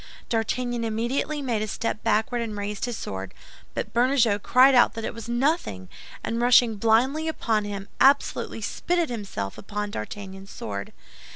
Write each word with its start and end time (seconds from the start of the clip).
D'Artagnan 0.29 0.83
immediately 0.83 1.43
made 1.43 1.61
a 1.61 1.67
step 1.67 2.03
backward 2.03 2.41
and 2.41 2.57
raised 2.57 2.85
his 2.85 2.97
sword; 2.97 3.35
but 3.75 3.93
Bernajoux 3.93 4.39
cried 4.41 4.73
out 4.73 4.95
that 4.95 5.05
it 5.05 5.13
was 5.13 5.29
nothing, 5.29 5.89
and 6.23 6.41
rushing 6.41 6.77
blindly 6.77 7.27
upon 7.27 7.65
him, 7.65 7.87
absolutely 7.99 8.61
spitted 8.61 9.11
himself 9.11 9.59
upon 9.59 9.91
D'Artagnan's 9.91 10.49
sword. 10.49 10.91